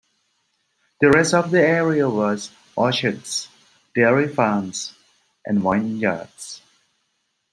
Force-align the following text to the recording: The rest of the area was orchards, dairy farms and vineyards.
The 0.99 1.11
rest 1.11 1.35
of 1.35 1.51
the 1.51 1.61
area 1.61 2.09
was 2.09 2.49
orchards, 2.75 3.49
dairy 3.93 4.27
farms 4.27 4.95
and 5.45 5.61
vineyards. 5.61 6.63